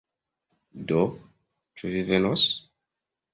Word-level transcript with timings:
Do, 0.91 1.01
ĉu 1.81 1.93
vi 1.97 2.03
venos? 2.09 2.47